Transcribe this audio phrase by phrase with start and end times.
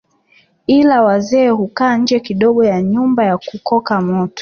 [0.67, 4.39] Ila wazee hukaa nje kidogo ya nyumba na kukoka moto